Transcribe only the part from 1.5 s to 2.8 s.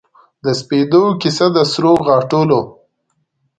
د سروغاټولو